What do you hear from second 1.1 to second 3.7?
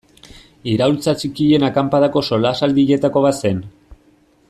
Txikien Akanpadako solasaldietako bat zen.